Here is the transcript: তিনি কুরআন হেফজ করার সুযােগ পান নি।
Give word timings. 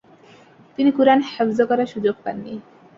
তিনি 0.75 0.89
কুরআন 0.97 1.19
হেফজ 1.29 1.59
করার 1.69 1.87
সুযােগ 1.91 2.17
পান 2.23 2.35
নি। 2.43 2.53